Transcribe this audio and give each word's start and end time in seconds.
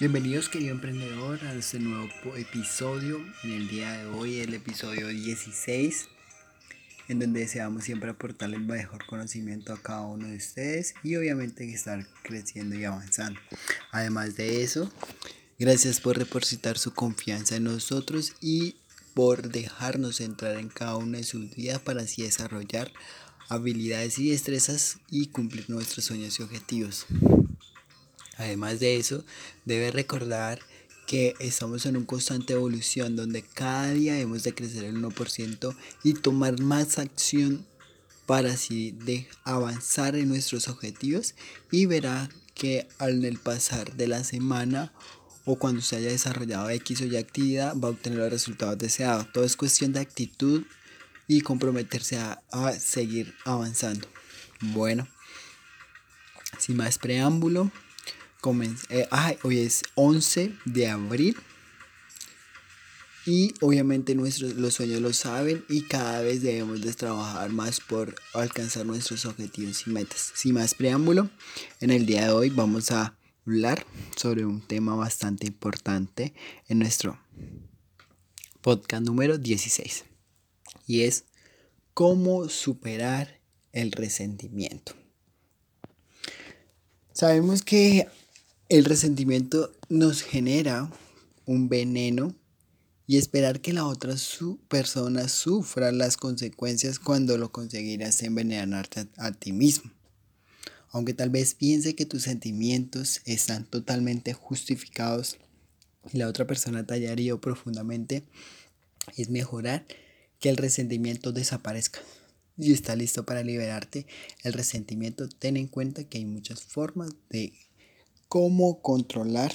Bienvenidos 0.00 0.48
querido 0.48 0.72
emprendedor 0.72 1.44
a 1.44 1.52
este 1.52 1.78
nuevo 1.78 2.08
episodio. 2.34 3.20
En 3.44 3.50
el 3.50 3.68
día 3.68 3.98
de 3.98 4.06
hoy 4.06 4.38
el 4.38 4.54
episodio 4.54 5.08
16 5.08 6.08
en 7.08 7.18
donde 7.18 7.40
deseamos 7.40 7.84
siempre 7.84 8.08
aportarle 8.08 8.56
el 8.56 8.62
mejor 8.62 9.04
conocimiento 9.04 9.74
a 9.74 9.82
cada 9.82 10.00
uno 10.06 10.26
de 10.26 10.38
ustedes 10.38 10.94
y 11.02 11.16
obviamente 11.16 11.70
estar 11.70 12.06
creciendo 12.22 12.76
y 12.76 12.84
avanzando. 12.86 13.38
Además 13.92 14.36
de 14.36 14.62
eso, 14.62 14.90
gracias 15.58 16.00
por 16.00 16.18
depositar 16.18 16.78
su 16.78 16.94
confianza 16.94 17.56
en 17.56 17.64
nosotros 17.64 18.32
y 18.40 18.76
por 19.12 19.50
dejarnos 19.50 20.22
entrar 20.22 20.56
en 20.56 20.70
cada 20.70 20.96
una 20.96 21.18
de 21.18 21.24
sus 21.24 21.54
vidas 21.54 21.78
para 21.78 22.00
así 22.00 22.22
desarrollar 22.22 22.90
habilidades 23.50 24.18
y 24.18 24.30
destrezas 24.30 24.96
y 25.10 25.26
cumplir 25.26 25.68
nuestros 25.68 26.06
sueños 26.06 26.40
y 26.40 26.42
objetivos. 26.42 27.06
Además 28.40 28.80
de 28.80 28.96
eso, 28.96 29.22
debe 29.66 29.90
recordar 29.90 30.60
que 31.06 31.34
estamos 31.40 31.84
en 31.84 31.98
una 31.98 32.06
constante 32.06 32.54
evolución 32.54 33.14
donde 33.14 33.42
cada 33.42 33.90
día 33.90 34.18
hemos 34.18 34.44
de 34.44 34.54
crecer 34.54 34.84
el 34.84 34.96
1% 34.96 35.76
y 36.04 36.14
tomar 36.14 36.58
más 36.58 36.98
acción 36.98 37.66
para 38.24 38.52
así 38.52 38.92
de 38.92 39.28
avanzar 39.44 40.16
en 40.16 40.28
nuestros 40.28 40.68
objetivos 40.68 41.34
y 41.70 41.84
verá 41.84 42.30
que 42.54 42.88
al 42.98 43.22
el 43.26 43.38
pasar 43.38 43.92
de 43.96 44.06
la 44.06 44.24
semana 44.24 44.90
o 45.44 45.56
cuando 45.56 45.82
se 45.82 45.96
haya 45.96 46.08
desarrollado 46.08 46.70
X 46.70 47.02
o 47.02 47.04
Y 47.04 47.16
actividad 47.16 47.76
va 47.76 47.88
a 47.88 47.90
obtener 47.90 48.20
los 48.20 48.30
resultados 48.30 48.78
deseados. 48.78 49.30
Todo 49.32 49.44
es 49.44 49.56
cuestión 49.56 49.92
de 49.92 50.00
actitud 50.00 50.62
y 51.28 51.42
comprometerse 51.42 52.16
a, 52.16 52.40
a 52.52 52.72
seguir 52.72 53.34
avanzando. 53.44 54.08
Bueno, 54.60 55.06
sin 56.58 56.78
más 56.78 56.98
preámbulo, 56.98 57.70
eh, 58.88 59.06
hoy 59.42 59.58
es 59.58 59.82
11 59.96 60.54
de 60.64 60.88
abril. 60.88 61.36
Y 63.26 63.52
obviamente 63.60 64.14
nuestros, 64.14 64.54
los 64.54 64.74
sueños 64.74 65.02
lo 65.02 65.12
saben 65.12 65.62
y 65.68 65.82
cada 65.82 66.22
vez 66.22 66.42
debemos 66.42 66.80
de 66.80 66.94
trabajar 66.94 67.50
más 67.50 67.80
por 67.80 68.14
alcanzar 68.32 68.86
nuestros 68.86 69.26
objetivos 69.26 69.86
y 69.86 69.90
metas. 69.90 70.32
Sin 70.34 70.54
más 70.54 70.74
preámbulo, 70.74 71.28
en 71.80 71.90
el 71.90 72.06
día 72.06 72.24
de 72.24 72.30
hoy 72.30 72.48
vamos 72.48 72.90
a 72.92 73.14
hablar 73.46 73.84
sobre 74.16 74.46
un 74.46 74.66
tema 74.66 74.94
bastante 74.94 75.46
importante 75.46 76.32
en 76.68 76.78
nuestro 76.78 77.20
podcast 78.62 79.02
número 79.02 79.36
16. 79.36 80.06
Y 80.86 81.02
es 81.02 81.24
cómo 81.92 82.48
superar 82.48 83.38
el 83.72 83.92
resentimiento. 83.92 84.94
Sabemos 87.12 87.62
que 87.62 88.08
el 88.70 88.84
resentimiento 88.84 89.72
nos 89.88 90.22
genera 90.22 90.88
un 91.44 91.68
veneno 91.68 92.36
y 93.04 93.16
esperar 93.16 93.60
que 93.60 93.72
la 93.72 93.84
otra 93.84 94.16
su 94.16 94.58
persona 94.68 95.28
sufra 95.28 95.90
las 95.90 96.16
consecuencias 96.16 97.00
cuando 97.00 97.36
lo 97.36 97.50
conseguirás 97.50 98.22
envenenarte 98.22 99.08
a, 99.16 99.32
ti 99.32 99.50
mismo. 99.50 99.90
Aunque 100.92 101.14
tal 101.14 101.30
vez 101.30 101.54
piense 101.54 101.96
que 101.96 102.06
tus 102.06 102.22
sentimientos 102.22 103.22
están 103.24 103.64
totalmente 103.64 104.34
justificados 104.34 105.38
y 106.12 106.18
la 106.18 106.28
otra 106.28 106.46
persona 106.46 106.86
te 106.86 106.94
haya 106.94 107.36
profundamente, 107.38 108.22
es 109.16 109.30
mejorar 109.30 109.84
que 110.38 110.48
el 110.48 110.56
resentimiento 110.56 111.32
desaparezca. 111.32 111.98
Y 112.56 112.72
está 112.72 112.94
listo 112.94 113.26
para 113.26 113.42
liberarte 113.42 114.06
el 114.44 114.52
resentimiento, 114.52 115.28
ten 115.28 115.56
en 115.56 115.66
cuenta 115.66 116.04
que 116.04 116.18
hay 116.18 116.24
muchas 116.24 116.62
formas 116.62 117.10
de 117.30 117.52
cómo 118.30 118.80
controlar 118.80 119.52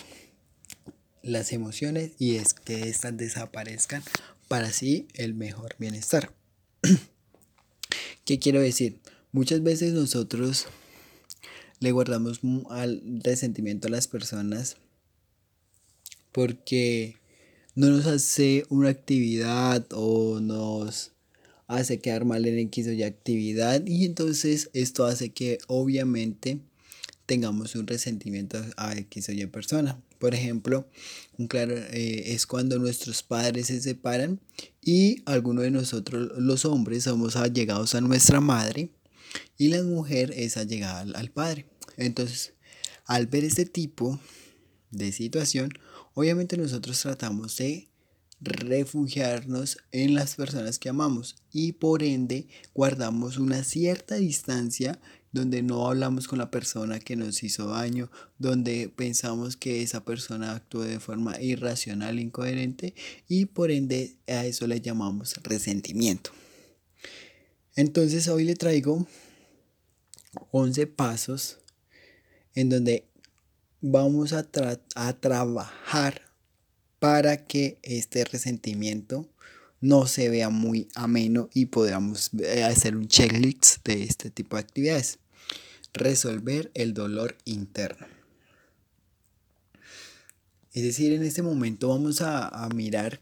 las 1.24 1.54
emociones 1.54 2.12
y 2.20 2.36
es 2.36 2.54
que 2.54 2.90
éstas 2.90 3.16
desaparezcan 3.16 4.04
para 4.50 4.68
así 4.68 5.08
el 5.14 5.34
mejor 5.34 5.78
bienestar. 5.80 6.34
¿Qué 8.26 8.38
quiero 8.38 8.60
decir? 8.60 9.00
Muchas 9.32 9.64
veces 9.64 9.94
nosotros 9.94 10.68
le 11.80 11.94
guardamos 11.94 12.42
al 12.70 13.02
resentimiento 13.24 13.88
a 13.88 13.92
las 13.92 14.10
personas 14.10 14.76
porque 16.34 17.16
no 17.76 17.88
nos 17.88 18.06
hace 18.08 18.66
una 18.68 18.90
actividad 18.90 19.88
o 19.94 20.42
nos 20.42 21.14
hace 21.68 22.02
quedar 22.02 22.26
mal 22.26 22.46
en 22.46 22.60
X 22.60 22.88
o 22.88 22.92
Y 22.92 23.04
actividad 23.04 23.86
y 23.88 24.04
entonces 24.04 24.70
esto 24.74 25.06
hace 25.06 25.30
que 25.30 25.60
obviamente 25.68 26.60
tengamos 27.26 27.76
un 27.76 27.88
resentimiento 27.88 28.64
a 28.78 28.96
X 28.96 29.30
o 29.30 29.32
Y 29.32 29.46
persona. 29.48 30.02
Por 30.20 30.34
ejemplo, 30.34 30.88
un 31.38 31.48
claro 31.48 31.76
eh, 31.76 32.34
es 32.34 32.46
cuando 32.46 32.80
nuestros 32.80 33.24
padres 33.24 33.68
se 33.68 33.82
separan 33.82 34.40
y 34.82 35.22
alguno 35.26 35.62
de 35.62 35.72
nosotros, 35.72 36.32
los 36.38 36.66
hombres, 36.66 37.04
somos 37.04 37.36
allegados 37.36 37.96
a 37.96 38.02
nuestra 38.02 38.40
madre 38.40 38.90
y 39.58 39.70
la 39.70 39.84
mujer 39.84 40.34
es 40.36 40.58
allegada 40.58 41.02
al, 41.02 41.16
al 41.16 41.32
padre. 41.32 41.66
Entonces, 41.98 42.54
al 43.06 43.28
ver 43.28 43.44
este 43.44 43.66
tipo 43.66 44.20
de 44.92 45.12
situación, 45.12 45.72
obviamente 46.14 46.58
nosotros 46.58 47.00
tratamos 47.02 47.58
de 47.58 47.88
refugiarnos 48.42 49.78
en 49.92 50.14
las 50.14 50.36
personas 50.36 50.78
que 50.80 50.90
amamos 50.90 51.36
y 51.52 51.74
por 51.74 52.04
ende 52.04 52.48
guardamos 52.74 53.38
una 53.38 53.64
cierta 53.64 54.16
distancia 54.16 55.00
donde 55.32 55.62
no 55.62 55.86
hablamos 55.86 56.28
con 56.28 56.40
la 56.40 56.50
persona 56.50 57.00
que 57.00 57.18
nos 57.18 57.44
hizo 57.44 57.68
daño, 57.68 58.10
donde 58.38 58.88
pensamos 58.88 59.58
que 59.58 59.82
esa 59.82 60.06
persona 60.06 60.54
actuó 60.54 60.82
de 60.84 61.00
forma 61.02 61.42
irracional, 61.42 62.20
incoherente 62.20 62.94
y 63.28 63.46
por 63.46 63.70
ende 63.70 64.16
a 64.28 64.46
eso 64.46 64.66
le 64.66 64.80
llamamos 64.80 65.36
resentimiento. 65.44 66.32
Entonces 67.76 68.30
hoy 68.30 68.46
le 68.46 68.56
traigo 68.56 69.06
11 70.52 70.88
pasos 70.88 71.58
en 72.54 72.70
donde 72.70 73.10
vamos 73.82 74.32
a, 74.32 74.48
a 74.96 75.14
trabajar 75.20 76.25
para 77.00 77.46
que 77.46 77.78
este 77.84 78.24
resentimiento 78.26 79.30
no 79.82 80.08
se 80.08 80.30
vea 80.30 80.50
muy 80.50 80.88
ameno 80.96 81.50
y 81.54 81.68
podamos 81.68 82.32
eh, 82.42 82.64
hacer 82.64 82.96
un 82.96 83.08
checklist 83.08 83.86
de 83.86 84.04
este 84.04 84.30
tipo 84.30 84.56
de 84.56 84.62
actividades 84.62 85.20
resolver 85.96 86.72
el 86.74 86.94
dolor 86.94 87.38
interno. 87.46 88.08
Es 90.74 90.84
decir, 90.84 91.14
en 91.14 91.24
este 91.24 91.42
momento 91.42 91.90
vamos 91.90 92.22
a, 92.22 92.68
mirar 92.76 93.22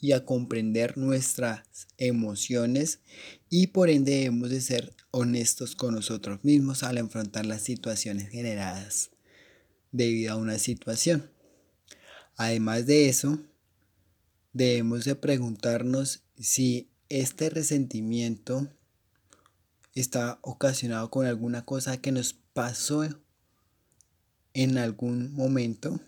y 0.00 0.12
a 0.12 0.24
comprender 0.24 0.98
nuestras 0.98 1.62
emociones 1.98 3.00
y 3.48 3.68
por 3.68 3.90
ende 3.90 4.12
debemos 4.12 4.50
de 4.50 4.60
ser 4.60 4.92
honestos 5.12 5.76
con 5.76 5.94
nosotros 5.94 6.44
mismos 6.44 6.82
al 6.82 6.98
enfrentar 6.98 7.46
las 7.46 7.62
situaciones 7.62 8.30
generadas 8.30 9.10
debido 9.92 10.32
a 10.32 10.36
una 10.36 10.58
situación. 10.58 11.30
Además 12.38 12.86
de 12.86 13.08
eso, 13.08 13.40
debemos 14.52 15.04
de 15.04 15.16
preguntarnos 15.16 16.22
si 16.38 16.88
este 17.08 17.50
resentimiento 17.50 18.68
está 19.92 20.38
ocasionado 20.42 21.10
con 21.10 21.26
alguna 21.26 21.64
cosa 21.64 22.00
que 22.00 22.12
nos 22.12 22.34
pasó 22.52 23.08
en 24.54 24.78
algún 24.78 25.34
momento. 25.34 26.00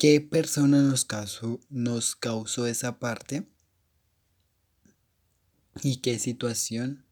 ¿Qué 0.00 0.20
persona 0.20 0.82
nos 0.82 1.04
causó, 1.04 1.60
nos 1.70 2.16
causó 2.16 2.66
esa 2.66 2.98
parte? 2.98 3.46
¿Y 5.84 5.98
qué 5.98 6.18
situación 6.18 7.04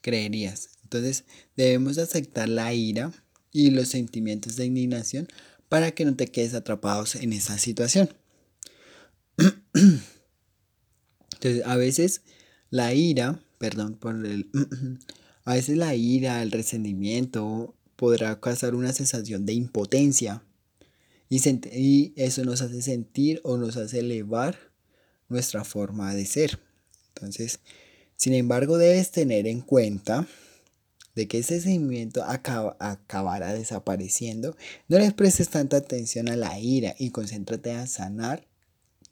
creerías? 0.00 0.70
Entonces 0.82 1.24
debemos 1.56 1.98
aceptar 1.98 2.48
la 2.48 2.72
ira 2.72 3.12
y 3.52 3.70
los 3.70 3.88
sentimientos 3.88 4.56
de 4.56 4.64
indignación 4.64 5.28
para 5.70 5.92
que 5.92 6.04
no 6.04 6.14
te 6.14 6.26
quedes 6.26 6.52
atrapados 6.52 7.14
en 7.14 7.32
esa 7.32 7.56
situación. 7.56 8.10
Entonces 11.32 11.64
a 11.64 11.76
veces 11.76 12.20
la 12.68 12.92
ira 12.92 13.40
perdón 13.60 13.94
por 13.94 14.26
el... 14.26 14.50
A 15.44 15.54
veces 15.54 15.78
la 15.78 15.94
ira, 15.94 16.42
el 16.42 16.52
resentimiento 16.52 17.74
podrá 17.96 18.40
causar 18.40 18.74
una 18.74 18.92
sensación 18.92 19.46
de 19.46 19.54
impotencia 19.54 20.44
y, 21.28 21.40
y 21.72 22.12
eso 22.14 22.44
nos 22.44 22.60
hace 22.60 22.82
sentir 22.82 23.40
o 23.42 23.56
nos 23.56 23.76
hace 23.76 24.00
elevar 24.00 24.58
nuestra 25.28 25.64
forma 25.64 26.14
de 26.14 26.26
ser. 26.26 26.60
Entonces, 27.14 27.60
sin 28.16 28.34
embargo, 28.34 28.76
debes 28.76 29.10
tener 29.10 29.46
en 29.46 29.62
cuenta 29.62 30.28
de 31.14 31.28
que 31.28 31.38
ese 31.38 31.60
sentimiento 31.60 32.22
acaba, 32.24 32.76
acabará 32.80 33.52
desapareciendo. 33.52 34.56
No 34.88 34.98
les 34.98 35.12
prestes 35.12 35.48
tanta 35.48 35.78
atención 35.78 36.28
a 36.28 36.36
la 36.36 36.58
ira 36.58 36.94
y 36.98 37.10
concéntrate 37.10 37.70
en 37.70 37.88
sanar 37.88 38.46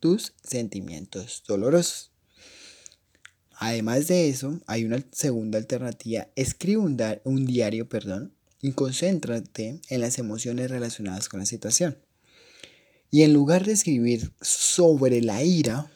tus 0.00 0.34
sentimientos 0.42 1.42
dolorosos. 1.46 2.10
Además 3.60 4.06
de 4.06 4.28
eso, 4.28 4.60
hay 4.66 4.84
una 4.84 5.04
segunda 5.10 5.58
alternativa. 5.58 6.28
Escribe 6.36 6.80
un, 7.24 7.46
diario, 7.46 7.88
perdón, 7.88 8.32
y 8.62 8.72
concéntrate 8.72 9.80
en 9.88 10.00
las 10.00 10.18
emociones 10.18 10.70
relacionadas 10.70 11.28
con 11.28 11.40
la 11.40 11.46
situación. 11.46 11.98
Y 13.10 13.22
en 13.22 13.32
lugar 13.32 13.64
de 13.64 13.72
escribir 13.72 14.32
sobre 14.40 15.22
la 15.22 15.42
ira, 15.42 15.90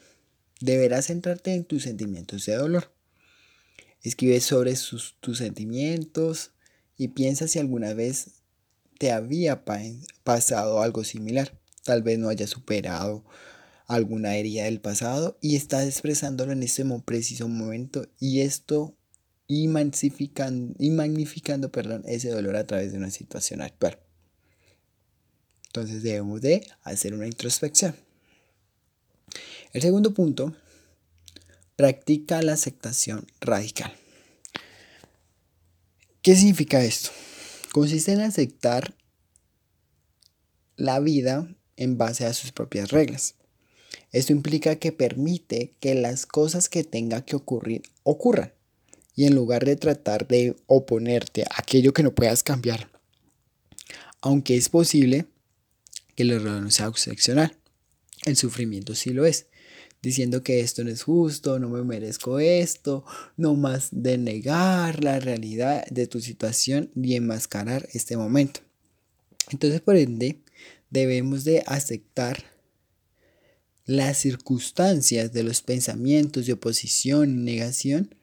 deberás 0.60 1.06
centrarte 1.06 1.55
en 1.55 1.64
tus 1.64 1.84
sentimientos 1.84 2.46
de 2.46 2.56
dolor. 2.56 2.90
Escribe 4.02 4.40
sobre 4.40 4.75
tus 5.20 5.38
sentimientos 5.38 6.52
y 6.96 7.08
piensa 7.08 7.49
si 7.49 7.58
alguna 7.58 7.94
vez 7.94 8.43
te 8.99 9.12
había 9.12 9.64
pasado 10.25 10.82
algo 10.82 11.04
similar. 11.04 11.58
Tal 11.84 12.02
vez 12.02 12.19
no 12.19 12.28
hayas 12.28 12.50
superado 12.50 13.25
alguna 13.87 14.37
herida 14.37 14.64
del 14.64 14.81
pasado 14.81 15.38
y 15.40 15.56
estás 15.56 15.87
expresándolo 15.87 16.52
en 16.52 16.62
este 16.62 16.84
preciso 17.04 17.49
momento 17.49 18.08
y 18.19 18.40
esto 18.40 18.96
y 19.46 19.69
magnificando, 19.69 20.75
y 20.78 20.90
magnificando 20.90 21.70
perdón, 21.70 22.02
ese 22.06 22.31
dolor 22.31 22.56
a 22.56 22.66
través 22.66 22.93
de 22.93 22.98
una 22.98 23.10
situación 23.10 23.60
actual. 23.60 23.98
Entonces 25.66 26.02
debemos 26.02 26.40
de 26.40 26.66
hacer 26.82 27.14
una 27.14 27.26
introspección. 27.26 27.96
El 29.72 29.82
segundo 29.82 30.12
punto, 30.12 30.55
practica 31.82 32.40
la 32.43 32.52
aceptación 32.52 33.26
radical. 33.40 33.93
¿Qué 36.23 36.37
significa 36.37 36.84
esto? 36.84 37.11
Consiste 37.73 38.12
en 38.12 38.20
aceptar 38.20 38.94
la 40.76 41.00
vida 41.00 41.52
en 41.75 41.99
base 41.99 42.25
a 42.25 42.34
sus 42.34 42.52
propias 42.52 42.93
reglas. 42.93 43.34
Esto 44.12 44.32
implica 44.32 44.76
que 44.76 44.93
permite 44.93 45.75
que 45.81 45.96
las 45.96 46.25
cosas 46.25 46.69
que 46.69 46.84
tengan 46.84 47.23
que 47.23 47.34
ocurrir 47.34 47.82
ocurran 48.05 48.55
y 49.17 49.25
en 49.25 49.34
lugar 49.34 49.64
de 49.64 49.75
tratar 49.75 50.29
de 50.29 50.55
oponerte 50.67 51.43
a 51.43 51.56
aquello 51.56 51.93
que 51.93 52.05
no 52.05 52.14
puedas 52.14 52.44
cambiar, 52.44 52.90
aunque 54.20 54.56
es 54.56 54.69
posible 54.69 55.26
que 56.14 56.23
el 56.23 56.31
error 56.31 56.62
no 56.62 56.70
sea 56.70 56.87
excepcional, 56.87 57.56
el 58.25 58.37
sufrimiento 58.37 58.94
sí 58.94 59.11
lo 59.11 59.26
es, 59.26 59.46
diciendo 60.02 60.43
que 60.43 60.60
esto 60.60 60.82
no 60.82 60.90
es 60.90 61.04
justo, 61.04 61.58
no 61.58 61.69
me 61.69 61.82
merezco 61.84 62.40
esto, 62.40 63.04
no 63.37 63.54
más 63.54 63.88
de 63.93 64.19
negar 64.19 65.02
la 65.02 65.20
realidad 65.20 65.87
de 65.87 66.06
tu 66.08 66.20
situación 66.20 66.90
y 66.96 67.14
enmascarar 67.14 67.88
este 67.93 68.16
momento. 68.16 68.60
Entonces, 69.50 69.81
por 69.81 69.96
ende, 69.96 70.40
debemos 70.90 71.44
de 71.44 71.62
aceptar 71.66 72.44
las 73.84 74.19
circunstancias 74.19 75.32
de 75.32 75.43
los 75.43 75.62
pensamientos 75.62 76.46
de 76.46 76.52
oposición 76.52 77.31
y 77.31 77.43
negación 77.43 78.14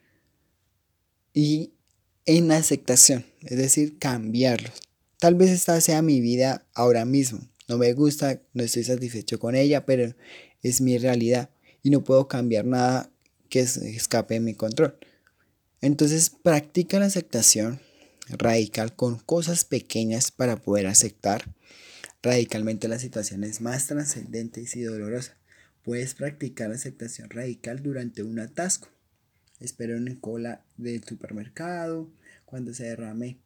y 1.32 1.72
en 2.26 2.52
aceptación, 2.52 3.24
es 3.42 3.56
decir, 3.56 3.98
cambiarlos. 3.98 4.72
Tal 5.18 5.34
vez 5.34 5.50
esta 5.50 5.80
sea 5.80 6.02
mi 6.02 6.20
vida 6.20 6.66
ahora 6.74 7.04
mismo. 7.04 7.40
No 7.68 7.78
me 7.78 7.92
gusta, 7.92 8.40
no 8.52 8.64
estoy 8.64 8.84
satisfecho 8.84 9.38
con 9.38 9.54
ella, 9.54 9.86
pero 9.86 10.14
es 10.62 10.80
mi 10.80 10.98
realidad 10.98 11.50
y 11.82 11.90
no 11.90 12.02
puedo 12.02 12.28
cambiar 12.28 12.64
nada 12.64 13.10
que 13.48 13.60
escape 13.60 14.34
de 14.34 14.40
mi 14.40 14.54
control. 14.54 14.96
Entonces 15.80 16.30
practica 16.30 16.98
la 16.98 17.06
aceptación 17.06 17.80
radical 18.28 18.94
con 18.94 19.18
cosas 19.18 19.64
pequeñas 19.64 20.30
para 20.30 20.56
poder 20.56 20.86
aceptar 20.86 21.54
radicalmente 22.22 22.86
las 22.86 23.00
situaciones 23.00 23.60
más 23.60 23.86
trascendentes 23.86 24.76
y 24.76 24.82
dolorosas. 24.82 25.36
Puedes 25.82 26.14
practicar 26.14 26.68
la 26.68 26.76
aceptación 26.76 27.30
radical 27.30 27.82
durante 27.82 28.22
un 28.22 28.38
atasco 28.38 28.88
espero 29.60 29.96
en 29.96 30.16
cola 30.16 30.64
del 30.76 31.04
supermercado, 31.04 32.10
cuando 32.46 32.74
se 32.74 32.84
derrame 32.84 33.38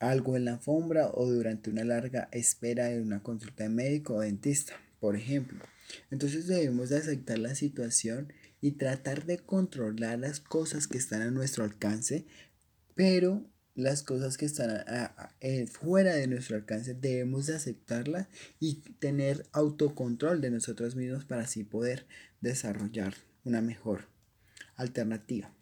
algo 0.00 0.36
en 0.36 0.46
la 0.46 0.54
alfombra 0.54 1.10
o 1.12 1.30
durante 1.30 1.70
una 1.70 1.84
larga 1.84 2.28
espera 2.32 2.86
de 2.86 3.00
una 3.00 3.22
consulta 3.22 3.64
de 3.64 3.68
médico 3.68 4.14
o 4.14 4.20
dentista, 4.20 4.72
por 4.98 5.14
ejemplo. 5.14 5.60
Entonces 6.10 6.46
debemos 6.46 6.88
de 6.88 6.98
aceptar 6.98 7.38
la 7.38 7.54
situación 7.54 8.32
y 8.60 8.72
tratar 8.72 9.26
de 9.26 9.38
controlar 9.38 10.18
las 10.18 10.40
cosas 10.40 10.86
que 10.86 10.98
están 10.98 11.22
a 11.22 11.30
nuestro 11.30 11.64
alcance, 11.64 12.26
pero 12.94 13.44
las 13.74 14.02
cosas 14.02 14.36
que 14.36 14.44
están 14.44 14.84
eh, 15.40 15.66
fuera 15.66 16.14
de 16.14 16.26
nuestro 16.26 16.56
alcance 16.56 16.94
debemos 16.94 17.46
de 17.46 17.56
aceptarlas 17.56 18.28
y 18.60 18.74
tener 18.98 19.46
autocontrol 19.52 20.40
de 20.40 20.50
nosotros 20.50 20.94
mismos 20.94 21.24
para 21.24 21.42
así 21.42 21.64
poder 21.64 22.06
desarrollar 22.40 23.14
una 23.44 23.62
mejor 23.62 24.08
alternativa. 24.76 25.52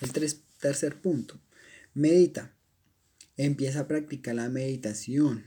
El 0.00 0.12
tercer 0.60 1.00
punto, 1.00 1.40
medita. 1.94 2.54
Empieza 3.36 3.80
a 3.80 3.88
practicar 3.88 4.34
la 4.34 4.48
meditación. 4.48 5.44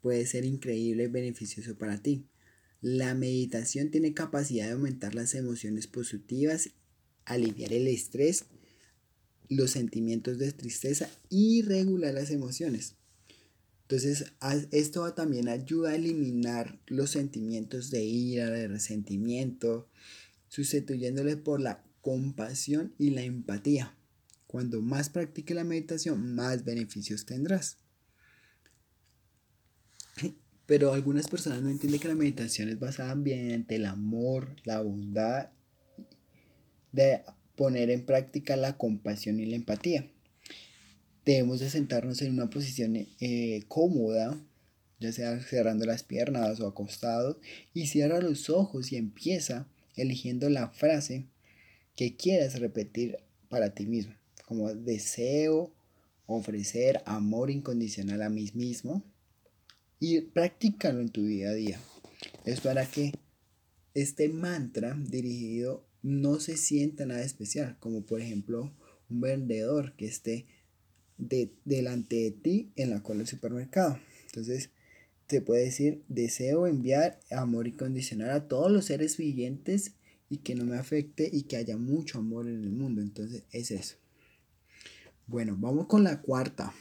Puede 0.00 0.26
ser 0.26 0.44
increíble 0.44 1.04
y 1.04 1.08
beneficioso 1.08 1.76
para 1.76 1.98
ti. 1.98 2.26
La 2.86 3.14
meditación 3.14 3.90
tiene 3.90 4.12
capacidad 4.12 4.66
de 4.66 4.72
aumentar 4.72 5.14
las 5.14 5.34
emociones 5.34 5.86
positivas, 5.86 6.68
aliviar 7.24 7.72
el 7.72 7.88
estrés, 7.88 8.44
los 9.48 9.70
sentimientos 9.70 10.36
de 10.36 10.52
tristeza 10.52 11.08
y 11.30 11.62
regular 11.62 12.12
las 12.12 12.30
emociones. 12.30 12.96
Entonces, 13.88 14.26
esto 14.70 15.14
también 15.14 15.48
ayuda 15.48 15.92
a 15.92 15.94
eliminar 15.94 16.78
los 16.84 17.12
sentimientos 17.12 17.90
de 17.90 18.04
ira, 18.04 18.50
de 18.50 18.68
resentimiento, 18.68 19.88
sustituyéndole 20.48 21.38
por 21.38 21.62
la 21.62 21.82
compasión 22.02 22.92
y 22.98 23.12
la 23.12 23.22
empatía. 23.22 23.96
Cuando 24.46 24.82
más 24.82 25.08
practique 25.08 25.54
la 25.54 25.64
meditación, 25.64 26.34
más 26.34 26.66
beneficios 26.66 27.24
tendrás. 27.24 27.78
Pero 30.66 30.92
algunas 30.92 31.28
personas 31.28 31.62
no 31.62 31.68
entienden 31.68 32.00
que 32.00 32.08
la 32.08 32.14
meditación 32.14 32.68
es 32.68 32.78
basada 32.78 33.14
mediante 33.14 33.76
el 33.76 33.84
amor, 33.84 34.56
la 34.64 34.80
bondad, 34.80 35.50
de 36.92 37.22
poner 37.56 37.90
en 37.90 38.06
práctica 38.06 38.56
la 38.56 38.76
compasión 38.78 39.40
y 39.40 39.46
la 39.46 39.56
empatía. 39.56 40.08
Debemos 41.24 41.60
de 41.60 41.70
sentarnos 41.70 42.22
en 42.22 42.32
una 42.32 42.50
posición 42.50 42.96
eh, 42.96 43.62
cómoda, 43.68 44.38
ya 45.00 45.12
sea 45.12 45.40
cerrando 45.40 45.84
las 45.86 46.02
piernas 46.02 46.60
o 46.60 46.66
acostado, 46.66 47.40
y 47.74 47.86
cierra 47.86 48.20
los 48.20 48.48
ojos 48.48 48.92
y 48.92 48.96
empieza 48.96 49.68
eligiendo 49.96 50.48
la 50.48 50.68
frase 50.68 51.26
que 51.96 52.16
quieras 52.16 52.58
repetir 52.58 53.18
para 53.48 53.74
ti 53.74 53.86
mismo, 53.86 54.14
como 54.46 54.74
deseo 54.74 55.72
ofrecer 56.26 57.02
amor 57.04 57.50
incondicional 57.50 58.22
a 58.22 58.30
mí 58.30 58.50
mismo 58.54 59.04
y 60.04 60.20
practícalo 60.20 61.00
en 61.00 61.08
tu 61.08 61.24
día 61.24 61.48
a 61.48 61.54
día. 61.54 61.80
Esto 62.44 62.68
hará 62.68 62.84
que 62.84 63.12
este 63.94 64.28
mantra 64.28 64.94
dirigido 65.00 65.86
no 66.02 66.40
se 66.40 66.58
sienta 66.58 67.06
nada 67.06 67.22
especial, 67.22 67.78
como 67.80 68.04
por 68.04 68.20
ejemplo 68.20 68.70
un 69.08 69.22
vendedor 69.22 69.96
que 69.96 70.04
esté 70.04 70.46
de, 71.16 71.54
delante 71.64 72.16
de 72.16 72.30
ti 72.32 72.70
en 72.76 72.90
la 72.90 73.02
cola 73.02 73.20
del 73.20 73.28
supermercado. 73.28 73.98
Entonces, 74.26 74.68
te 75.26 75.40
puede 75.40 75.64
decir, 75.64 76.02
deseo 76.08 76.66
enviar 76.66 77.18
amor 77.30 77.66
incondicional 77.66 78.30
a 78.30 78.46
todos 78.46 78.70
los 78.70 78.84
seres 78.84 79.16
vivientes 79.16 79.92
y 80.28 80.38
que 80.38 80.54
no 80.54 80.66
me 80.66 80.76
afecte 80.76 81.30
y 81.32 81.44
que 81.44 81.56
haya 81.56 81.78
mucho 81.78 82.18
amor 82.18 82.46
en 82.46 82.62
el 82.62 82.72
mundo. 82.72 83.00
Entonces 83.00 83.44
es 83.52 83.70
eso. 83.70 83.96
Bueno, 85.26 85.56
vamos 85.58 85.86
con 85.86 86.04
la 86.04 86.20
cuarta. 86.20 86.74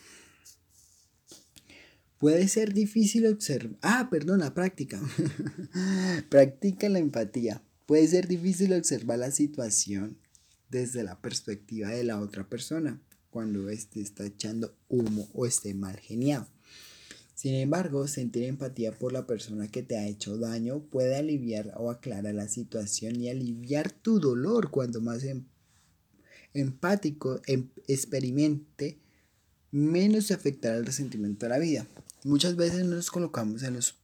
Puede 2.24 2.48
ser 2.48 2.74
difícil 2.74 3.28
observar. 3.28 3.78
Ah, 3.82 4.08
perdón, 4.10 4.40
la 4.40 4.54
práctica. 4.54 4.98
Practica 6.30 6.88
la 6.88 7.00
empatía. 7.00 7.62
Puede 7.86 8.08
ser 8.08 8.30
difícil 8.30 8.72
observar 8.72 9.20
la 9.20 9.30
situación 9.30 10.18
desde 10.70 11.04
la 11.04 11.20
perspectiva 11.20 11.90
de 11.90 12.06
la 12.06 12.22
otra 12.22 12.48
persona 12.48 13.02
cuando 13.30 13.70
éste 13.70 14.00
está 14.00 14.26
echando 14.26 14.74
humo 14.88 15.28
o 15.34 15.46
esté 15.46 15.74
mal 15.74 16.00
geniado. 16.00 16.48
Sin 17.36 17.56
embargo, 17.56 18.08
sentir 18.08 18.44
empatía 18.44 18.98
por 18.98 19.12
la 19.12 19.28
persona 19.28 19.68
que 19.68 19.84
te 19.84 19.98
ha 19.98 20.08
hecho 20.08 20.38
daño 20.38 20.80
puede 20.80 21.18
aliviar 21.18 21.74
o 21.76 21.92
aclarar 21.92 22.34
la 22.36 22.48
situación 22.48 23.20
y 23.20 23.28
aliviar 23.28 23.92
tu 23.92 24.22
dolor 24.22 24.72
cuando 24.72 25.02
más 25.02 25.26
em, 25.26 25.44
empático 26.54 27.42
em, 27.48 27.68
experimente, 27.90 28.98
menos 29.72 30.28
se 30.28 30.34
afectará 30.34 30.78
el 30.78 30.86
resentimiento 30.86 31.48
de 31.48 31.50
la 31.50 31.60
vida. 31.60 31.86
Muchas 32.24 32.56
veces 32.56 32.86
nos 32.86 33.12
colocamos 33.12 33.64
en 33.64 33.74
los 33.76 33.96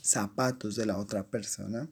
zapatos 0.00 0.74
de 0.74 0.86
la 0.86 0.98
otra 0.98 1.24
persona 1.28 1.88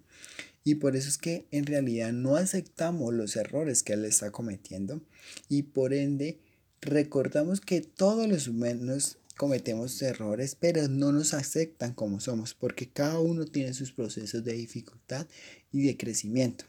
y 0.64 0.76
por 0.76 0.96
eso 0.96 1.08
es 1.08 1.16
que 1.16 1.46
en 1.52 1.64
realidad 1.64 2.12
no 2.12 2.36
aceptamos 2.36 3.14
los 3.14 3.36
errores 3.36 3.82
que 3.82 3.92
él 3.92 4.04
está 4.04 4.32
cometiendo 4.32 5.00
y 5.48 5.62
por 5.62 5.94
ende 5.94 6.40
recordamos 6.80 7.60
que 7.60 7.80
todos 7.82 8.26
los 8.26 8.48
humanos 8.48 9.18
cometemos 9.36 10.02
errores, 10.02 10.54
pero 10.54 10.86
no 10.88 11.12
nos 11.12 11.32
aceptan 11.32 11.94
como 11.94 12.20
somos, 12.20 12.52
porque 12.52 12.90
cada 12.90 13.20
uno 13.20 13.46
tiene 13.46 13.72
sus 13.72 13.90
procesos 13.90 14.44
de 14.44 14.52
dificultad 14.52 15.26
y 15.72 15.86
de 15.86 15.96
crecimiento. 15.96 16.66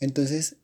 Entonces, 0.00 0.56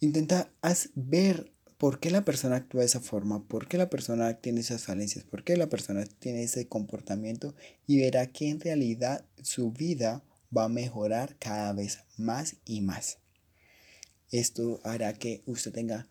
intenta 0.00 0.50
ver 0.94 1.50
por 1.78 2.00
qué 2.00 2.10
la 2.10 2.24
persona 2.24 2.56
actúa 2.56 2.80
de 2.80 2.86
esa 2.86 3.00
forma, 3.00 3.46
por 3.46 3.68
qué 3.68 3.76
la 3.76 3.90
persona 3.90 4.34
tiene 4.34 4.60
esas 4.60 4.84
falencias, 4.84 5.24
por 5.24 5.44
qué 5.44 5.56
la 5.56 5.68
persona 5.68 6.04
tiene 6.04 6.42
ese 6.42 6.68
comportamiento 6.68 7.54
y 7.86 8.00
verá 8.00 8.26
que 8.28 8.48
en 8.48 8.60
realidad 8.60 9.26
su 9.42 9.72
vida 9.72 10.24
va 10.56 10.64
a 10.64 10.68
mejorar 10.68 11.36
cada 11.38 11.72
vez 11.72 11.98
más 12.16 12.56
y 12.64 12.80
más. 12.80 13.18
Esto 14.30 14.80
hará 14.84 15.12
que 15.14 15.42
usted 15.46 15.72
tenga 15.72 16.08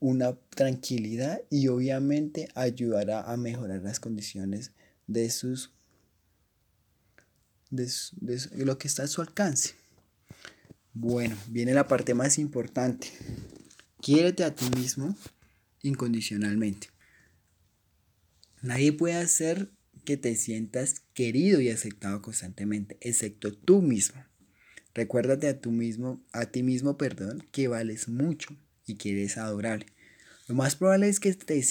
una 0.00 0.36
tranquilidad 0.50 1.40
y 1.48 1.68
obviamente 1.68 2.48
ayudará 2.54 3.22
a 3.22 3.36
mejorar 3.36 3.82
las 3.82 4.00
condiciones 4.00 4.72
de 5.06 5.30
sus 5.30 5.72
de, 7.70 7.88
lo 8.64 8.78
que 8.78 8.88
está 8.88 9.04
a 9.04 9.08
su 9.08 9.20
alcance. 9.20 9.74
Bueno, 10.92 11.36
viene 11.48 11.74
la 11.74 11.88
parte 11.88 12.14
más 12.14 12.38
importante. 12.38 13.08
Quiérete 14.04 14.44
a 14.44 14.54
ti 14.54 14.66
mismo 14.76 15.16
incondicionalmente. 15.80 16.88
Nadie 18.60 18.92
puede 18.92 19.14
hacer 19.14 19.70
que 20.04 20.18
te 20.18 20.36
sientas 20.36 21.00
querido 21.14 21.62
y 21.62 21.70
aceptado 21.70 22.20
constantemente, 22.20 22.98
excepto 23.00 23.54
tú 23.54 23.80
mismo. 23.80 24.22
Recuérdate 24.92 25.48
a 25.48 25.58
tú 25.58 25.70
mismo, 25.70 26.22
a 26.32 26.44
ti 26.44 26.62
mismo, 26.62 26.98
perdón, 26.98 27.48
que 27.50 27.66
vales 27.66 28.06
mucho 28.10 28.54
y 28.86 28.96
que 28.96 29.12
eres 29.12 29.38
adorable. 29.38 29.86
Lo 30.48 30.54
más 30.54 30.76
probable 30.76 31.08
es 31.08 31.18
que 31.18 31.32
te, 31.32 31.62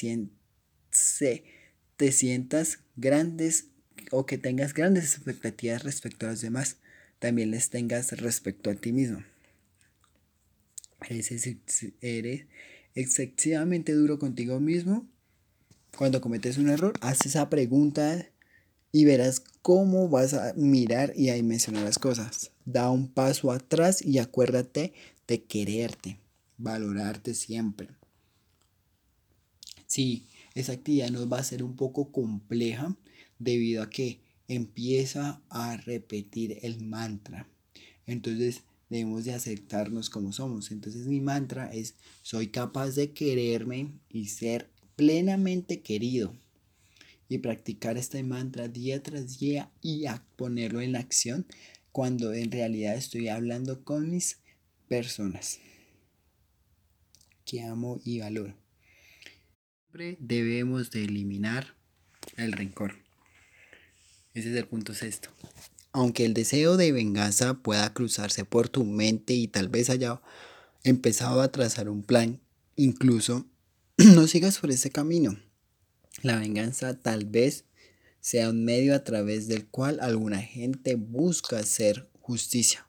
te 1.97 2.11
sientas 2.11 2.79
grandes 2.95 3.67
o 4.09 4.25
que 4.25 4.39
tengas 4.39 4.73
grandes 4.73 5.13
expectativas 5.17 5.83
respecto 5.83 6.25
a 6.25 6.31
los 6.31 6.41
demás. 6.41 6.77
También 7.19 7.51
les 7.51 7.69
tengas 7.69 8.11
respecto 8.13 8.71
a 8.71 8.73
ti 8.73 8.91
mismo. 8.91 9.23
Eres, 11.09 11.31
eres 12.01 12.45
excesivamente 12.95 13.93
duro 13.93 14.19
contigo 14.19 14.59
mismo. 14.59 15.07
Cuando 15.97 16.21
cometes 16.21 16.57
un 16.57 16.69
error, 16.69 16.93
haz 17.01 17.25
esa 17.25 17.49
pregunta 17.49 18.27
y 18.91 19.05
verás 19.05 19.43
cómo 19.61 20.09
vas 20.09 20.33
a 20.33 20.53
mirar 20.55 21.13
y 21.15 21.29
a 21.29 21.35
dimensionar 21.35 21.83
las 21.83 21.99
cosas. 21.99 22.51
Da 22.65 22.89
un 22.89 23.07
paso 23.07 23.51
atrás 23.51 24.01
y 24.01 24.19
acuérdate 24.19 24.93
de 25.27 25.43
quererte, 25.43 26.17
valorarte 26.57 27.33
siempre. 27.33 27.89
Sí, 29.87 30.27
esa 30.55 30.73
actividad 30.73 31.09
nos 31.09 31.31
va 31.31 31.39
a 31.39 31.43
ser 31.43 31.63
un 31.63 31.75
poco 31.75 32.11
compleja 32.11 32.95
debido 33.39 33.83
a 33.83 33.89
que 33.89 34.19
empieza 34.47 35.41
a 35.49 35.77
repetir 35.77 36.59
el 36.61 36.83
mantra. 36.83 37.47
Entonces 38.05 38.61
debemos 38.97 39.25
de 39.25 39.33
aceptarnos 39.33 40.09
como 40.09 40.31
somos. 40.31 40.71
Entonces 40.71 41.07
mi 41.07 41.21
mantra 41.21 41.71
es 41.73 41.95
soy 42.21 42.47
capaz 42.47 42.91
de 42.91 43.11
quererme 43.11 43.91
y 44.09 44.27
ser 44.27 44.69
plenamente 44.95 45.81
querido. 45.81 46.35
Y 47.29 47.39
practicar 47.39 47.97
este 47.97 48.21
mantra 48.21 48.67
día 48.67 49.01
tras 49.01 49.39
día 49.39 49.71
y 49.81 50.05
ponerlo 50.35 50.81
en 50.81 50.95
acción 50.95 51.45
cuando 51.91 52.33
en 52.33 52.51
realidad 52.51 52.95
estoy 52.95 53.27
hablando 53.27 53.83
con 53.83 54.11
mis 54.11 54.37
personas 54.87 55.59
que 57.45 57.63
amo 57.63 57.99
y 58.03 58.19
valoro 58.19 58.53
debemos 60.19 60.89
de 60.91 61.03
eliminar 61.03 61.75
el 62.37 62.51
rencor. 62.51 62.95
Ese 64.33 64.49
es 64.49 64.55
el 64.55 64.67
punto 64.67 64.93
sexto. 64.93 65.29
Aunque 65.93 66.25
el 66.25 66.33
deseo 66.33 66.75
de 66.75 66.91
venganza 66.91 67.53
pueda 67.53 67.93
cruzarse 67.93 68.43
por 68.43 68.67
tu 68.67 68.83
mente 68.83 69.33
y 69.33 69.47
tal 69.47 69.69
vez 69.69 69.89
haya 69.89 70.21
empezado 70.83 71.41
a 71.41 71.51
trazar 71.51 71.87
un 71.87 72.03
plan, 72.03 72.41
incluso 72.75 73.45
no 73.97 74.27
sigas 74.27 74.57
por 74.59 74.71
ese 74.71 74.89
camino. 74.89 75.39
La 76.21 76.37
venganza 76.37 76.99
tal 76.99 77.25
vez 77.25 77.63
sea 78.19 78.49
un 78.49 78.65
medio 78.65 78.93
a 78.95 79.03
través 79.03 79.47
del 79.47 79.67
cual 79.67 79.99
alguna 80.01 80.41
gente 80.41 80.95
busca 80.95 81.59
hacer 81.59 82.09
justicia 82.19 82.85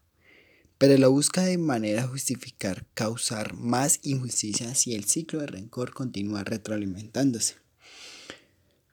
pero 0.78 0.98
la 0.98 1.08
busca 1.08 1.42
de 1.42 1.56
manera 1.56 2.02
a 2.02 2.08
justificar 2.08 2.86
causar 2.94 3.54
más 3.54 4.00
injusticia 4.02 4.74
si 4.74 4.94
el 4.94 5.04
ciclo 5.04 5.40
de 5.40 5.46
rencor 5.46 5.94
continúa 5.94 6.44
retroalimentándose. 6.44 7.54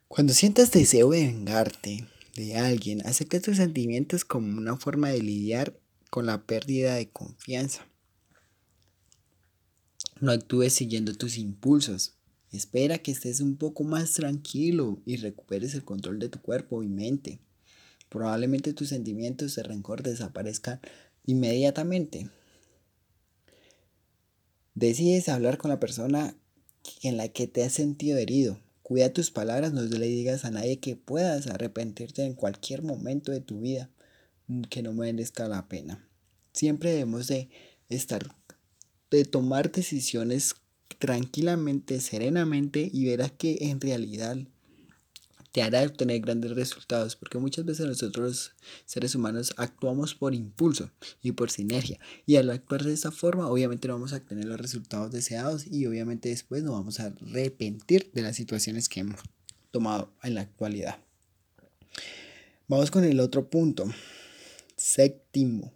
Cuando 0.07 0.33
sientas 0.33 0.71
deseo 0.71 1.09
de 1.09 1.25
vengarte 1.25 2.07
de 2.35 2.55
alguien, 2.55 3.05
acepta 3.05 3.41
tus 3.41 3.57
sentimientos 3.57 4.25
como 4.25 4.57
una 4.57 4.77
forma 4.77 5.09
de 5.09 5.21
lidiar 5.21 5.77
con 6.09 6.25
la 6.25 6.45
pérdida 6.45 6.95
de 6.95 7.09
confianza. 7.09 7.87
No 10.19 10.31
actúes 10.31 10.73
siguiendo 10.73 11.15
tus 11.15 11.37
impulsos. 11.37 12.15
Espera 12.51 12.97
que 12.99 13.11
estés 13.11 13.39
un 13.39 13.55
poco 13.55 13.83
más 13.83 14.13
tranquilo 14.13 15.01
y 15.05 15.17
recuperes 15.17 15.73
el 15.73 15.83
control 15.83 16.19
de 16.19 16.29
tu 16.29 16.41
cuerpo 16.41 16.83
y 16.83 16.87
mente. 16.87 17.39
Probablemente 18.09 18.73
tus 18.73 18.89
sentimientos 18.89 19.55
de 19.55 19.63
rencor 19.63 20.03
desaparezcan 20.03 20.81
inmediatamente. 21.25 22.29
Decides 24.75 25.29
hablar 25.29 25.57
con 25.57 25.69
la 25.69 25.79
persona 25.79 26.35
en 27.03 27.17
la 27.17 27.29
que 27.29 27.47
te 27.47 27.63
has 27.63 27.73
sentido 27.73 28.17
herido. 28.17 28.59
Cuida 28.91 29.13
tus 29.13 29.31
palabras, 29.31 29.71
no 29.71 29.83
le 29.83 30.05
digas 30.05 30.43
a 30.43 30.51
nadie 30.51 30.81
que 30.81 30.97
puedas 30.97 31.47
arrepentirte 31.47 32.25
en 32.25 32.33
cualquier 32.33 32.81
momento 32.81 33.31
de 33.31 33.39
tu 33.39 33.61
vida 33.61 33.89
que 34.69 34.83
no 34.83 34.91
merezca 34.91 35.47
la 35.47 35.69
pena. 35.69 36.05
Siempre 36.51 36.91
debemos 36.91 37.27
de 37.27 37.49
estar, 37.87 38.35
de 39.09 39.23
tomar 39.23 39.71
decisiones 39.71 40.55
tranquilamente, 40.99 42.01
serenamente 42.01 42.89
y 42.91 43.05
verás 43.05 43.31
que 43.31 43.59
en 43.61 43.79
realidad 43.79 44.35
te 45.51 45.61
hará 45.61 45.83
obtener 45.83 46.21
grandes 46.21 46.51
resultados, 46.51 47.15
porque 47.15 47.37
muchas 47.37 47.65
veces 47.65 47.85
nosotros 47.85 48.53
seres 48.85 49.15
humanos 49.15 49.53
actuamos 49.57 50.15
por 50.15 50.33
impulso 50.33 50.91
y 51.21 51.33
por 51.33 51.51
sinergia, 51.51 51.99
y 52.25 52.37
al 52.37 52.49
actuar 52.49 52.83
de 52.83 52.93
esta 52.93 53.11
forma 53.11 53.47
obviamente 53.47 53.87
no 53.87 53.95
vamos 53.95 54.13
a 54.13 54.17
obtener 54.17 54.45
los 54.45 54.59
resultados 54.59 55.11
deseados 55.11 55.67
y 55.67 55.85
obviamente 55.85 56.29
después 56.29 56.63
nos 56.63 56.73
vamos 56.73 56.99
a 56.99 57.07
arrepentir 57.07 58.11
de 58.13 58.21
las 58.21 58.35
situaciones 58.35 58.87
que 58.87 59.01
hemos 59.01 59.19
tomado 59.71 60.13
en 60.23 60.35
la 60.35 60.41
actualidad. 60.41 60.99
Vamos 62.67 62.89
con 62.89 63.03
el 63.03 63.19
otro 63.19 63.49
punto. 63.49 63.91
Séptimo. 64.77 65.73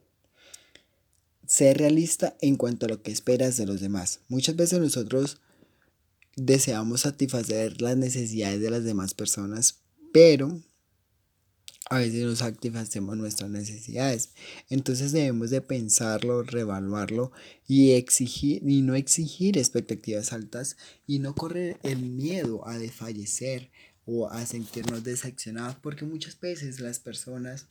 Ser 1.45 1.77
realista 1.77 2.37
en 2.41 2.55
cuanto 2.55 2.85
a 2.85 2.89
lo 2.89 3.01
que 3.01 3.11
esperas 3.11 3.57
de 3.57 3.65
los 3.65 3.81
demás. 3.81 4.21
Muchas 4.29 4.55
veces 4.55 4.79
nosotros 4.79 5.41
deseamos 6.35 7.01
satisfacer 7.01 7.81
las 7.81 7.97
necesidades 7.97 8.61
de 8.61 8.69
las 8.69 8.83
demás 8.83 9.13
personas, 9.13 9.79
pero 10.11 10.61
a 11.89 11.99
veces 11.99 12.23
no 12.23 12.35
satisfacemos 12.35 13.15
nuestras 13.15 13.49
necesidades. 13.49 14.31
Entonces 14.69 15.11
debemos 15.11 15.51
de 15.51 15.61
pensarlo, 15.61 16.41
revaluarlo 16.43 17.31
y 17.67 17.91
exigir 17.91 18.67
y 18.67 18.81
no 18.81 18.95
exigir 18.95 19.57
expectativas 19.57 20.33
altas 20.33 20.77
y 21.05 21.19
no 21.19 21.35
correr 21.35 21.79
el 21.83 21.99
miedo 21.99 22.67
a 22.67 22.77
desfallecer 22.77 23.69
o 24.05 24.29
a 24.29 24.45
sentirnos 24.45 25.03
decepcionados 25.03 25.75
porque 25.81 26.05
muchas 26.05 26.39
veces 26.39 26.79
las 26.79 26.99
personas 26.99 27.67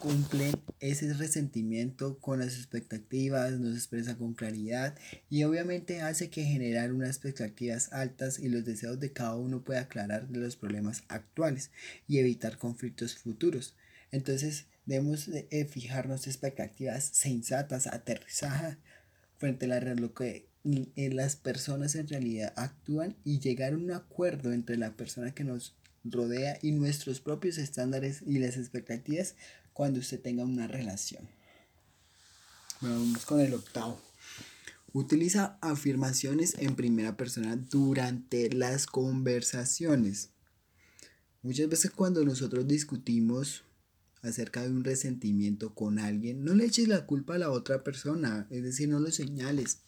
cumplen 0.00 0.54
ese 0.80 1.12
resentimiento 1.14 2.18
con 2.18 2.40
las 2.40 2.56
expectativas, 2.56 3.52
nos 3.52 3.76
expresa 3.76 4.16
con 4.16 4.34
claridad 4.34 4.98
y 5.30 5.44
obviamente 5.44 6.00
hace 6.00 6.30
que 6.30 6.44
generar 6.44 6.92
unas 6.92 7.10
expectativas 7.10 7.92
altas 7.92 8.40
y 8.40 8.48
los 8.48 8.64
deseos 8.64 8.98
de 8.98 9.12
cada 9.12 9.36
uno 9.36 9.62
pueda 9.62 9.82
aclarar 9.82 10.26
los 10.30 10.56
problemas 10.56 11.04
actuales 11.06 11.70
y 12.08 12.18
evitar 12.18 12.58
conflictos 12.58 13.14
futuros. 13.14 13.76
Entonces 14.10 14.66
debemos 14.84 15.30
de 15.30 15.46
fijarnos 15.70 16.26
expectativas 16.26 17.04
sensatas, 17.04 17.86
aterrizadas 17.86 18.78
frente 19.38 19.66
a 19.66 19.68
la 19.68 19.94
lo 19.94 20.12
que 20.12 20.48
las 20.64 21.36
personas 21.36 21.94
en 21.94 22.08
realidad 22.08 22.52
actúan 22.56 23.16
y 23.24 23.38
llegar 23.38 23.74
a 23.74 23.76
un 23.76 23.92
acuerdo 23.92 24.52
entre 24.52 24.76
la 24.76 24.96
persona 24.96 25.32
que 25.34 25.44
nos 25.44 25.76
rodea 26.04 26.58
y 26.62 26.72
nuestros 26.72 27.20
propios 27.20 27.58
estándares 27.58 28.22
y 28.26 28.38
las 28.38 28.56
expectativas 28.56 29.34
cuando 29.72 30.00
usted 30.00 30.20
tenga 30.20 30.44
una 30.44 30.66
relación. 30.66 31.28
vamos 32.80 33.24
con 33.26 33.40
el 33.40 33.54
octavo. 33.54 34.00
Utiliza 34.92 35.58
afirmaciones 35.62 36.54
en 36.58 36.76
primera 36.76 37.16
persona 37.16 37.56
durante 37.56 38.50
las 38.50 38.86
conversaciones. 38.86 40.30
Muchas 41.42 41.68
veces 41.68 41.90
cuando 41.90 42.24
nosotros 42.24 42.68
discutimos 42.68 43.64
acerca 44.20 44.62
de 44.62 44.70
un 44.70 44.84
resentimiento 44.84 45.74
con 45.74 45.98
alguien, 45.98 46.44
no 46.44 46.54
le 46.54 46.66
eches 46.66 46.88
la 46.88 47.06
culpa 47.06 47.34
a 47.34 47.38
la 47.38 47.50
otra 47.50 47.82
persona, 47.82 48.46
es 48.50 48.62
decir, 48.62 48.88
no 48.88 49.00
lo 49.00 49.10
señales 49.10 49.78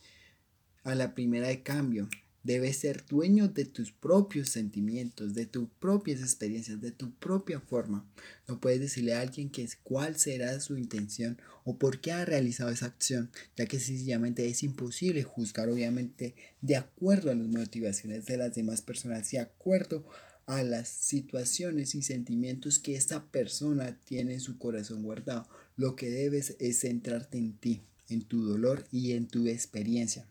a 0.85 0.94
la 0.94 1.14
primera 1.14 1.49
de 1.49 1.62
cambio. 1.62 2.09
Debes 2.45 2.77
ser 2.77 3.07
dueño 3.07 3.49
de 3.49 3.65
tus 3.65 3.91
propios 3.91 4.51
sentimientos, 4.51 5.33
de 5.33 5.47
tus 5.47 5.67
propias 5.81 6.21
experiencias, 6.21 6.79
de 6.79 6.93
tu 6.93 7.11
propia 7.15 7.59
forma. 7.59 8.07
No 8.47 8.61
puedes 8.61 8.81
decirle 8.81 9.15
a 9.15 9.23
alguien 9.23 9.49
que 9.49 9.67
cuál 9.83 10.19
será 10.19 10.61
su 10.61 10.77
intención 10.77 11.39
o 11.65 11.79
por 11.79 12.03
qué 12.03 12.13
ha 12.13 12.27
realizado 12.27 12.69
esa 12.69 12.85
acción, 12.85 13.31
ya 13.57 13.65
que 13.65 13.81
sencillamente 13.81 14.47
es 14.47 14.63
imposible 14.63 15.23
juzgar 15.23 15.71
obviamente 15.71 16.35
de 16.61 16.77
acuerdo 16.77 17.31
a 17.31 17.35
las 17.35 17.49
motivaciones 17.49 18.27
de 18.27 18.37
las 18.37 18.55
demás 18.55 18.83
personas, 18.83 19.31
de 19.31 19.39
acuerdo 19.39 20.05
a 20.45 20.63
las 20.63 20.89
situaciones 20.89 21.95
y 21.95 22.03
sentimientos 22.03 22.79
que 22.79 22.95
esta 22.95 23.25
persona 23.25 23.99
tiene 24.05 24.35
en 24.35 24.41
su 24.41 24.59
corazón 24.59 25.03
guardado. 25.03 25.49
Lo 25.77 25.97
que 25.97 26.11
debes 26.11 26.57
es 26.59 26.81
centrarte 26.81 27.39
en 27.39 27.57
ti, 27.57 27.81
en 28.11 28.21
tu 28.23 28.47
dolor 28.47 28.85
y 28.93 29.13
en 29.13 29.29
tu 29.29 29.47
experiencia. 29.47 30.27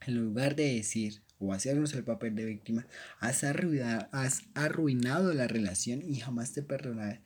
en 0.07 0.17
lugar 0.17 0.57
de 0.57 0.75
decir 0.75 1.23
o 1.39 1.53
hacernos 1.53 1.93
el 1.95 2.05
papel 2.05 2.37
de 2.37 2.45
víctima, 2.45 2.87
has 3.19 3.43
arruinado, 3.45 4.09
has 4.13 4.43
arruinado 4.55 5.35
la 5.35 5.49
relación 5.49 6.03
y 6.03 6.17
jamás 6.17 6.53
te 6.53 6.63
perdonaré, 6.63 7.21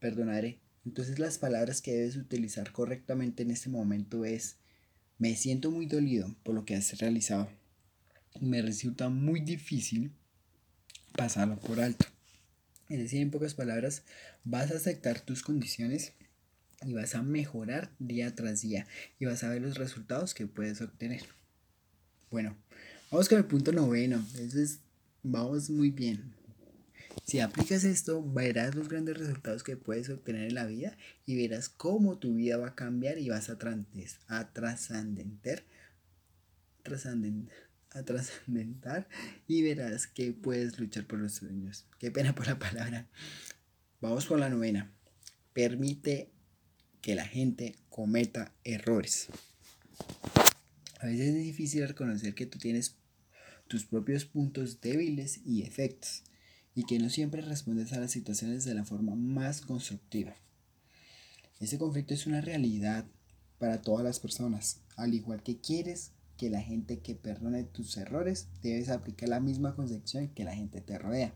perdonaré. 0.00 0.58
Entonces 0.84 1.18
las 1.18 1.38
palabras 1.38 1.80
que 1.80 1.92
debes 1.92 2.16
utilizar 2.16 2.72
correctamente 2.72 3.44
en 3.44 3.52
este 3.52 3.68
momento 3.68 4.24
es, 4.24 4.56
me 5.18 5.36
siento 5.36 5.70
muy 5.70 5.86
dolido 5.86 6.34
por 6.42 6.54
lo 6.54 6.64
que 6.64 6.74
has 6.74 6.98
realizado. 6.98 7.48
Me 8.40 8.62
resulta 8.62 9.08
muy 9.08 9.40
difícil 9.40 10.10
pasarlo 11.12 11.58
por 11.60 11.80
alto. 11.80 12.06
Es 12.88 12.98
decir, 12.98 13.22
en 13.22 13.30
pocas 13.30 13.54
palabras, 13.54 14.02
vas 14.44 14.72
a 14.72 14.76
aceptar 14.76 15.20
tus 15.20 15.42
condiciones 15.42 16.14
y 16.84 16.94
vas 16.94 17.14
a 17.14 17.22
mejorar 17.22 17.92
día 17.98 18.34
tras 18.34 18.62
día 18.62 18.86
y 19.20 19.26
vas 19.26 19.44
a 19.44 19.48
ver 19.50 19.62
los 19.62 19.76
resultados 19.76 20.34
que 20.34 20.46
puedes 20.46 20.80
obtener. 20.80 21.22
Bueno, 22.32 22.56
vamos 23.10 23.28
con 23.28 23.36
el 23.36 23.44
punto 23.44 23.72
noveno. 23.72 24.16
Entonces, 24.32 24.78
vamos 25.22 25.68
muy 25.68 25.90
bien. 25.90 26.34
Si 27.26 27.40
aplicas 27.40 27.84
esto, 27.84 28.24
verás 28.24 28.74
los 28.74 28.88
grandes 28.88 29.18
resultados 29.18 29.62
que 29.62 29.76
puedes 29.76 30.08
obtener 30.08 30.48
en 30.48 30.54
la 30.54 30.64
vida 30.64 30.96
y 31.26 31.36
verás 31.36 31.68
cómo 31.68 32.16
tu 32.16 32.36
vida 32.36 32.56
va 32.56 32.68
a 32.68 32.74
cambiar 32.74 33.18
y 33.18 33.28
vas 33.28 33.50
a, 33.50 33.58
a 34.28 34.52
trascender, 34.54 35.66
a 37.90 38.02
trascendentar 38.02 39.08
y 39.46 39.62
verás 39.62 40.06
que 40.06 40.32
puedes 40.32 40.78
luchar 40.78 41.06
por 41.06 41.18
los 41.18 41.34
sueños. 41.34 41.84
Qué 41.98 42.10
pena 42.10 42.34
por 42.34 42.46
la 42.46 42.58
palabra. 42.58 43.10
Vamos 44.00 44.24
con 44.24 44.40
la 44.40 44.48
novena. 44.48 44.90
Permite 45.52 46.30
que 47.02 47.14
la 47.14 47.26
gente 47.26 47.76
cometa 47.90 48.54
errores. 48.64 49.28
A 51.02 51.06
veces 51.06 51.34
es 51.34 51.42
difícil 51.42 51.86
reconocer 51.86 52.32
que 52.32 52.46
tú 52.46 52.60
tienes 52.60 52.94
tus 53.66 53.84
propios 53.84 54.24
puntos 54.24 54.80
débiles 54.80 55.40
y 55.44 55.62
efectos 55.62 56.22
y 56.76 56.84
que 56.84 57.00
no 57.00 57.10
siempre 57.10 57.42
respondes 57.42 57.92
a 57.92 57.98
las 57.98 58.12
situaciones 58.12 58.64
de 58.64 58.74
la 58.74 58.84
forma 58.84 59.16
más 59.16 59.62
constructiva. 59.62 60.36
Ese 61.58 61.76
conflicto 61.76 62.14
es 62.14 62.28
una 62.28 62.40
realidad 62.40 63.04
para 63.58 63.82
todas 63.82 64.04
las 64.04 64.20
personas, 64.20 64.80
al 64.96 65.12
igual 65.12 65.42
que 65.42 65.58
quieres 65.58 66.12
que 66.36 66.50
la 66.50 66.60
gente 66.60 67.00
que 67.00 67.16
perdone 67.16 67.64
tus 67.64 67.96
errores, 67.96 68.46
debes 68.62 68.88
aplicar 68.88 69.28
la 69.28 69.40
misma 69.40 69.74
concepción 69.74 70.28
que 70.28 70.44
la 70.44 70.54
gente 70.54 70.80
te 70.80 70.98
rodea. 70.98 71.34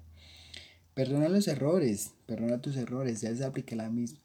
Perdona 0.95 1.29
los 1.29 1.49
errores, 1.49 2.13
perdona 2.27 2.61
tus 2.63 2.77
errores, 2.77 3.21
debes 3.21 3.41
aplicar 3.41 3.79
la 3.79 3.91
misma 3.91 4.21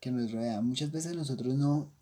que 0.00 0.10
nos 0.10 0.32
rodea. 0.32 0.60
Muchas 0.62 0.90
veces 0.90 1.14
nosotros 1.14 1.54
no, 1.54 1.92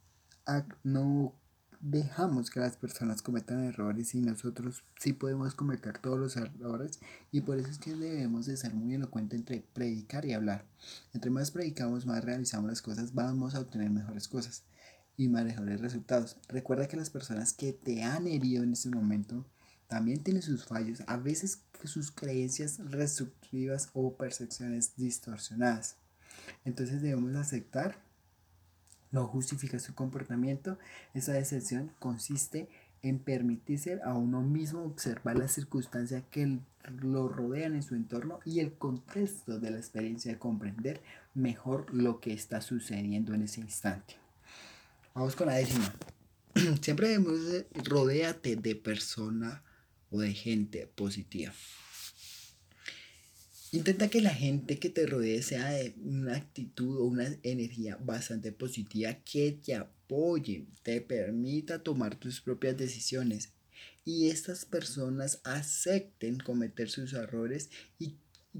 no 0.85 1.40
dejamos 1.81 2.51
que 2.51 2.61
las 2.61 2.77
personas 2.77 3.23
cometan 3.23 3.65
errores 3.65 4.15
y 4.15 4.21
nosotros 4.21 4.85
sí 4.99 5.13
podemos 5.13 5.55
cometer 5.55 5.99
todos 5.99 6.19
los 6.19 6.37
errores 6.37 7.01
y 7.33 7.41
por 7.41 7.59
eso 7.59 7.71
es 7.71 7.79
que 7.79 7.95
debemos 7.95 8.47
de 8.47 8.57
ser 8.57 8.75
muy 8.75 8.95
elocuentes 8.95 9.41
entre 9.41 9.65
predicar 9.73 10.27
y 10.27 10.35
hablar. 10.35 10.67
Entre 11.15 11.31
más 11.31 11.51
predicamos, 11.51 12.07
más 12.07 12.23
realizamos 12.23 12.69
las 12.69 12.83
cosas, 12.83 13.15
vamos 13.15 13.55
a 13.55 13.61
obtener 13.61 13.91
mejores 13.91 14.29
cosas 14.29 14.65
y 15.17 15.29
mejores 15.29 15.81
resultados. 15.81 16.37
Recuerda 16.49 16.87
que 16.87 16.97
las 16.97 17.11
personas 17.11 17.53
que 17.53 17.73
te 17.73 18.03
han 18.03 18.27
herido 18.27 18.63
en 18.63 18.73
este 18.73 18.91
momento 18.91 19.47
también 19.89 20.23
tienen 20.23 20.43
sus 20.43 20.65
fallos, 20.65 21.03
a 21.07 21.17
veces 21.17 21.63
sus 21.85 22.11
creencias 22.11 22.79
restrictivas 22.91 23.89
o 23.93 24.17
percepciones 24.17 24.95
distorsionadas. 24.97 25.97
Entonces 26.65 27.03
debemos 27.03 27.35
aceptar, 27.35 28.03
no 29.11 29.27
justifica 29.27 29.79
su 29.79 29.95
comportamiento. 29.95 30.79
Esa 31.15 31.33
decepción 31.33 31.93
consiste 31.99 32.69
en 33.03 33.19
permitirse 33.19 34.01
a 34.05 34.15
uno 34.15 34.43
mismo 34.43 34.83
observar 34.83 35.39
las 35.39 35.53
circunstancias 35.53 36.23
que 36.31 36.59
lo 37.01 37.29
rodean 37.29 37.75
en 37.75 37.83
su 37.83 37.95
entorno 37.95 38.41
y 38.45 38.61
el 38.61 38.73
contexto 38.75 39.59
de 39.59 39.71
la 39.71 39.79
experiencia 39.79 40.33
de 40.33 40.39
comprender 40.39 41.01
mejor 41.35 41.93
lo 41.95 42.21
que 42.21 42.33
está 42.33 42.61
sucediendo 42.61 43.35
en 43.35 43.43
ese 43.43 43.61
instante. 43.61 44.17
Vamos 45.15 45.35
con 45.35 45.49
la 45.49 45.55
décima. 45.55 45.93
Siempre 46.83 47.09
debemos 47.09 47.41
rodearte 47.85 48.57
de 48.57 48.77
persona 48.77 49.63
o 50.11 50.21
de 50.21 50.33
gente 50.33 50.87
positiva. 50.87 51.53
Intenta 53.73 54.09
que 54.09 54.21
la 54.21 54.35
gente 54.35 54.81
que 54.81 54.91
te 54.91 55.07
rodee 55.07 55.43
sea 55.43 55.71
de 55.71 55.95
una 56.03 56.35
actitud 56.35 56.99
o 56.99 57.05
una 57.05 57.29
energía 57.45 57.97
bastante 57.97 58.51
positiva 58.51 59.15
que 59.25 59.53
te 59.53 59.77
apoye, 59.77 60.67
te 60.83 61.01
permita 61.01 61.81
tomar 61.81 62.17
tus 62.17 62.41
propias 62.41 62.77
decisiones 62.77 63.53
y 64.05 64.29
estas 64.29 64.65
personas 64.65 65.41
acepten 65.45 66.39
cometer 66.39 66.91
sus 66.91 67.13
errores 67.13 67.71
y 68.01 68.17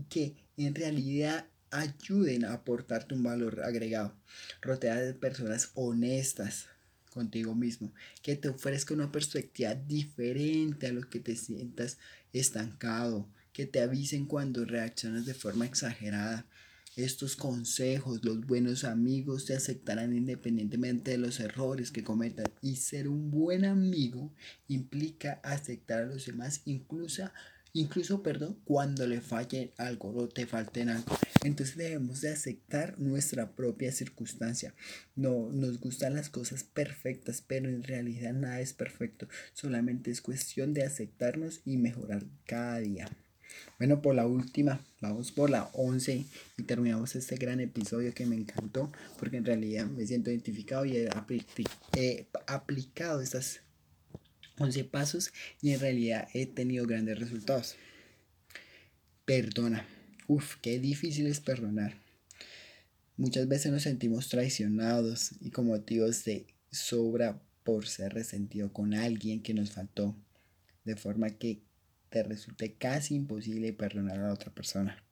que 0.09 0.37
en 0.57 0.77
realidad 0.77 1.47
ayuden 1.73 2.45
a 2.45 2.53
aportarte 2.53 3.17
un 3.17 3.25
valor 3.25 3.63
agregado. 3.65 4.15
Rodeada 4.63 5.01
de 5.01 5.15
personas 5.15 5.73
honestas 5.75 6.67
contigo 7.13 7.57
mismo, 7.57 7.93
que 8.23 8.37
te 8.37 8.49
ofrezca 8.49 8.95
una 8.95 9.11
perspectiva 9.11 9.75
diferente 9.75 10.87
a 10.87 10.93
lo 10.93 11.09
que 11.11 11.19
te 11.19 11.35
sientas 11.35 11.99
estancado, 12.33 13.29
que 13.53 13.67
te 13.67 13.81
avisen 13.81 14.27
cuando 14.27 14.65
reaccionas 14.65 15.27
de 15.27 15.35
forma 15.35 15.67
exagerada. 15.67 16.47
Estos 16.97 17.37
consejos, 17.37 18.25
los 18.25 18.47
buenos 18.47 18.85
amigos 18.85 19.47
te 19.47 19.55
aceptarán 19.55 20.15
independientemente 20.15 21.13
de 21.13 21.19
los 21.19 21.39
errores 21.41 21.91
que 21.91 22.03
cometas. 22.03 22.47
Y 22.63 22.77
ser 22.77 23.09
un 23.09 23.31
buen 23.31 23.65
amigo 23.65 24.33
implica 24.69 25.41
aceptar 25.45 26.03
a 26.03 26.07
los 26.07 26.27
demás, 26.27 26.63
incluso 26.65 27.31
incluso, 27.73 28.23
perdón, 28.23 28.59
cuando 28.65 29.07
le 29.07 29.21
falle 29.21 29.73
algo 29.77 30.15
o 30.15 30.29
te 30.29 30.47
falten 30.47 30.89
algo. 30.89 31.17
Entonces 31.45 31.77
debemos 31.77 32.21
de 32.21 32.31
aceptar 32.31 32.99
nuestra 32.99 33.53
propia 33.53 33.93
circunstancia. 33.93 34.75
No 35.17 35.51
nos 35.53 35.81
gustan 35.81 36.15
las 36.15 36.29
cosas 36.29 36.65
perfectas, 36.65 37.43
pero 37.47 37.69
en 37.69 37.83
realidad 37.83 38.33
nada 38.33 38.61
es 38.61 38.73
perfecto. 38.73 39.29
Solamente 39.53 40.11
es 40.11 40.21
cuestión 40.21 40.75
de 40.75 40.85
aceptarnos 40.85 41.61
y 41.65 41.77
mejorar 41.77 42.25
cada 42.45 42.79
día. 42.81 43.09
Bueno, 43.79 44.03
por 44.03 44.15
la 44.15 44.27
última, 44.27 44.85
vamos 45.01 45.33
por 45.33 45.49
la 45.49 45.71
11 45.73 46.27
y 46.59 46.63
terminamos 46.65 47.17
este 47.17 47.37
gran 47.37 47.61
episodio 47.61 48.13
que 48.13 48.27
me 48.27 48.37
encantó 48.37 48.93
porque 49.19 49.39
en 49.39 49.45
realidad 49.45 49.87
me 49.87 50.07
siento 50.07 50.31
identificado 50.31 50.85
y 50.85 50.97
he, 50.97 52.27
aplicado 52.47 53.21
estas 53.23 53.61
11 54.59 54.85
pasos 54.85 55.33
y 55.63 55.73
en 55.73 55.81
realidad 55.81 56.29
he 56.35 56.47
tenido 56.47 56.87
grandes 56.87 57.19
resultados. 57.19 57.77
Perdona. 59.25 59.87
Uf, 60.27 60.57
qué 60.61 60.79
difícil 60.79 61.27
es 61.27 61.41
perdonar. 61.41 61.97
Muchas 63.17 63.49
veces 63.49 63.73
nos 63.73 63.83
sentimos 63.83 64.29
traicionados 64.29 65.33
y 65.41 65.51
con 65.51 65.67
motivos 65.67 66.25
de 66.25 66.47
sobra 66.71 67.43
por 67.65 67.87
ser 67.87 68.15
resentido 68.15 68.73
con 68.73 68.95
alguien 68.95 69.43
que 69.43 69.55
nos 69.55 69.73
faltó, 69.73 70.17
de 70.85 70.97
forma 70.97 71.31
que 71.31 71.63
te 72.11 72.23
resulte 72.23 72.75
casi 72.75 73.15
imposible 73.15 73.73
perdonar 73.73 74.19
a 74.19 74.27
la 74.27 74.33
otra 74.33 74.53
persona. 74.53 75.03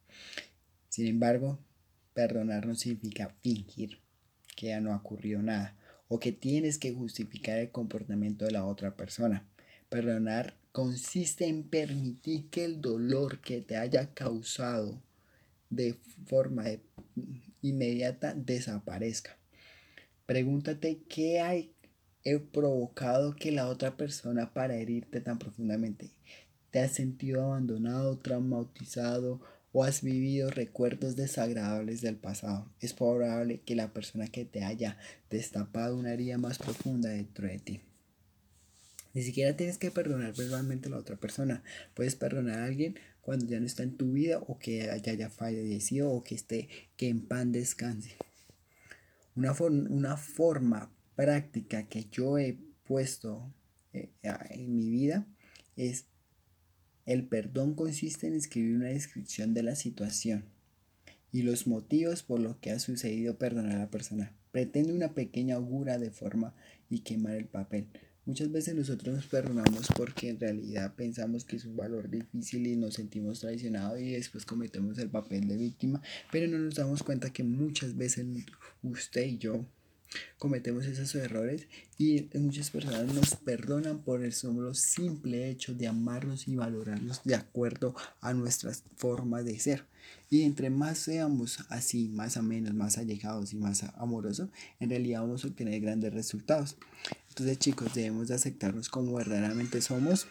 Sin 0.89 1.07
embargo, 1.07 1.59
perdonar 2.13 2.67
no 2.67 2.75
significa 2.75 3.35
fingir 3.41 3.99
que 4.55 4.67
ya 4.67 4.81
no 4.81 4.93
ha 4.93 4.97
ocurrido 4.97 5.41
nada 5.41 5.75
o 6.07 6.19
que 6.19 6.31
tienes 6.31 6.77
que 6.77 6.93
justificar 6.93 7.57
el 7.57 7.71
comportamiento 7.71 8.45
de 8.45 8.51
la 8.51 8.65
otra 8.65 8.95
persona. 8.95 9.47
Perdonar 9.89 10.55
consiste 10.71 11.47
en 11.47 11.63
permitir 11.63 12.49
que 12.49 12.65
el 12.65 12.81
dolor 12.81 13.39
que 13.39 13.61
te 13.61 13.77
haya 13.77 14.13
causado 14.13 15.01
de 15.69 15.95
forma 16.25 16.65
inmediata 17.61 18.33
desaparezca. 18.33 19.37
Pregúntate 20.25 20.99
qué 21.07 21.39
hay 21.39 21.73
provocado 22.51 23.35
que 23.35 23.51
la 23.51 23.67
otra 23.67 23.97
persona 23.97 24.53
para 24.53 24.75
herirte 24.75 25.21
tan 25.21 25.39
profundamente. 25.39 26.11
¿Te 26.71 26.79
has 26.79 26.91
sentido 26.91 27.43
abandonado, 27.43 28.17
traumatizado 28.19 29.41
o 29.71 29.83
has 29.83 30.01
vivido 30.01 30.49
recuerdos 30.49 31.15
desagradables 31.15 32.01
del 32.01 32.15
pasado, 32.15 32.71
es 32.79 32.93
probable 32.93 33.61
que 33.61 33.75
la 33.75 33.93
persona 33.93 34.27
que 34.27 34.45
te 34.45 34.63
haya 34.63 34.97
destapado 35.29 35.95
una 35.95 36.13
herida 36.13 36.37
más 36.37 36.57
profunda 36.57 37.09
dentro 37.09 37.47
de 37.47 37.59
ti. 37.59 37.81
Ni 39.13 39.23
siquiera 39.23 39.55
tienes 39.55 39.77
que 39.77 39.91
perdonar 39.91 40.35
verbalmente 40.35 40.87
a 40.87 40.91
la 40.91 40.97
otra 40.97 41.15
persona. 41.15 41.63
Puedes 41.93 42.15
perdonar 42.15 42.59
a 42.59 42.65
alguien 42.65 42.99
cuando 43.21 43.45
ya 43.45 43.59
no 43.59 43.65
está 43.65 43.83
en 43.83 43.97
tu 43.97 44.11
vida 44.11 44.39
o 44.39 44.59
que 44.59 44.85
ya 45.03 45.11
haya 45.11 45.29
fallecido 45.29 46.11
o 46.11 46.23
que 46.23 46.35
esté 46.35 46.69
que 46.95 47.09
en 47.09 47.27
pan 47.27 47.51
descanse. 47.51 48.15
Una, 49.35 49.53
una 49.53 50.17
forma 50.17 50.91
práctica 51.15 51.87
que 51.87 52.05
yo 52.11 52.37
he 52.37 52.57
puesto 52.87 53.51
eh, 53.93 54.09
en 54.51 54.75
mi 54.75 54.89
vida 54.89 55.27
es 55.75 56.05
el 57.09 57.23
perdón 57.23 57.73
consiste 57.73 58.27
en 58.27 58.35
escribir 58.35 58.75
una 58.75 58.89
descripción 58.89 59.55
de 59.55 59.63
la 59.63 59.75
situación 59.75 60.45
y 61.31 61.41
los 61.41 61.65
motivos 61.65 62.21
por 62.21 62.39
los 62.39 62.57
que 62.57 62.69
ha 62.69 62.77
sucedido 62.77 63.35
perdonar 63.39 63.77
a 63.77 63.79
la 63.79 63.89
persona. 63.89 64.35
Pretende 64.51 64.93
una 64.93 65.15
pequeña 65.15 65.55
augura 65.55 65.97
de 65.97 66.11
forma 66.11 66.53
y 66.87 66.99
quemar 66.99 67.33
el 67.33 67.45
papel. 67.45 67.87
Muchas 68.27 68.51
veces 68.51 68.75
nosotros 68.75 69.15
nos 69.15 69.25
perdonamos 69.25 69.87
porque 69.97 70.29
en 70.29 70.39
realidad 70.39 70.93
pensamos 70.93 71.45
que 71.45 71.55
es 71.55 71.65
un 71.65 71.75
valor 71.75 72.11
difícil 72.11 72.67
y 72.67 72.75
nos 72.75 72.93
sentimos 72.93 73.39
traicionados 73.39 73.99
y 73.99 74.11
después 74.11 74.45
cometemos 74.45 74.99
el 74.99 75.09
papel 75.09 75.47
de 75.47 75.57
víctima, 75.57 76.03
pero 76.31 76.47
no 76.47 76.59
nos 76.59 76.75
damos 76.75 77.01
cuenta 77.01 77.33
que 77.33 77.43
muchas 77.43 77.97
veces 77.97 78.27
usted 78.83 79.25
y 79.25 79.39
yo 79.39 79.65
cometemos 80.37 80.85
esos 80.85 81.13
errores 81.15 81.67
y 81.97 82.29
muchas 82.35 82.69
personas 82.71 83.13
nos 83.13 83.35
perdonan 83.35 83.99
por 83.99 84.23
el 84.23 84.33
solo 84.33 84.73
simple 84.73 85.49
hecho 85.49 85.73
de 85.73 85.87
amarnos 85.87 86.47
y 86.47 86.55
valorarnos 86.55 87.21
de 87.23 87.35
acuerdo 87.35 87.95
a 88.21 88.33
nuestras 88.33 88.83
formas 88.95 89.45
de 89.45 89.59
ser. 89.59 89.85
Y 90.29 90.43
entre 90.43 90.69
más 90.69 90.97
seamos 90.97 91.59
así, 91.69 92.09
más 92.09 92.37
amenos, 92.37 92.73
más 92.73 92.97
allegados 92.97 93.53
y 93.53 93.57
más 93.57 93.83
amorosos, 93.95 94.49
en 94.79 94.89
realidad 94.89 95.21
vamos 95.21 95.43
a 95.43 95.49
obtener 95.49 95.81
grandes 95.81 96.13
resultados. 96.13 96.77
Entonces 97.29 97.59
chicos, 97.59 97.93
debemos 97.93 98.27
de 98.27 98.35
aceptarnos 98.35 98.89
como 98.89 99.13
verdaderamente 99.13 99.81
somos 99.81 100.27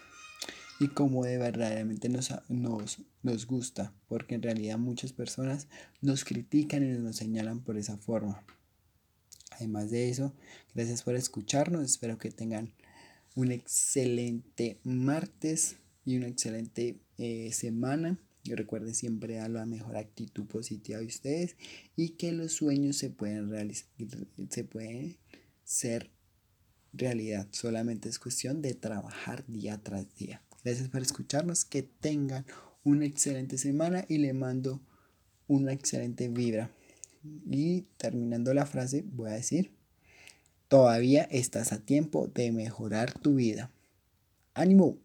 y 0.81 0.89
como 0.89 1.25
de 1.25 1.39
verdaderamente 1.39 2.09
nos, 2.09 2.33
nos, 2.49 2.99
nos 3.23 3.47
gusta, 3.47 3.93
porque 4.09 4.37
en 4.37 4.43
realidad 4.43 4.79
muchas 4.79 5.13
personas 5.13 5.67
nos 6.01 6.25
critican 6.25 6.85
y 6.85 6.99
nos 6.99 7.17
señalan 7.17 7.61
por 7.61 7.77
esa 7.77 7.97
forma. 7.97 8.45
Además 9.59 9.91
de 9.91 10.09
eso, 10.09 10.33
gracias 10.75 11.03
por 11.03 11.15
escucharnos. 11.15 11.85
Espero 11.85 12.19
que 12.19 12.31
tengan 12.31 12.73
un 13.35 13.53
excelente 13.53 14.81
martes 14.85 15.77
y 16.05 16.17
una 16.17 16.29
excelente 16.29 17.01
eh, 17.19 17.51
semana. 17.53 18.19
Y 18.45 18.55
recuerden 18.55 18.95
siempre 18.95 19.35
dar 19.35 19.51
la 19.51 19.67
mejor 19.67 19.97
actitud 19.97 20.47
positiva 20.47 21.01
de 21.01 21.07
ustedes 21.07 21.57
y 21.97 22.11
que 22.11 22.33
los 22.33 22.53
sueños 22.53 22.97
se 22.97 23.11
pueden 23.11 23.51
realizar, 23.51 23.89
se 24.49 24.65
pueden 24.65 25.19
ser 25.65 26.11
realidad. 26.93 27.49
Solamente 27.51 28.09
es 28.09 28.19
cuestión 28.19 28.63
de 28.63 28.75
trabajar 28.75 29.45
día 29.49 29.79
tras 29.83 30.15
día. 30.17 30.43
Gracias 30.65 30.89
por 30.89 31.03
escucharnos. 31.03 31.65
Que 31.65 31.83
tengan 31.83 32.47
una 32.85 33.05
excelente 33.05 33.59
semana 33.59 34.07
y 34.09 34.19
le 34.19 34.33
mando 34.33 34.81
una 35.47 35.73
excelente 35.73 36.29
vibra. 36.29 36.71
Y 37.23 37.83
terminando 37.97 38.55
la 38.55 38.67
frase, 38.67 39.05
voy 39.07 39.31
a 39.31 39.35
decir, 39.35 39.73
todavía 40.69 41.23
estás 41.25 41.73
a 41.73 41.81
tiempo 41.81 42.29
de 42.29 42.53
mejorar 42.53 43.13
tu 43.13 43.35
vida. 43.37 43.71
¡Ánimo! 44.55 44.97